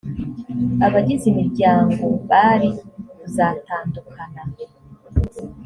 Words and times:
abagize 0.85 1.25
imiryango 1.29 2.03
bari 2.29 2.69
kuzatandukana 3.19 4.41